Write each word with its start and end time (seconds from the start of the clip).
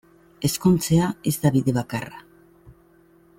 Ezkontzea 0.47 1.09
ez 1.31 1.33
da 1.43 1.51
bide 1.59 1.75
bakarra. 1.77 2.25